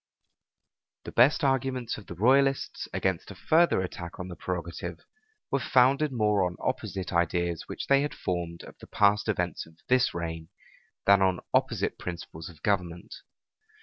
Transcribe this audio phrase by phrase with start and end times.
[1.03, 5.05] The best arguments of the royalists against a further attack on the prerogative,
[5.51, 9.77] were founded more on opposite ideas which they had formed of the past events of
[9.89, 10.49] this reign,
[11.05, 13.13] than on opposite principles of government.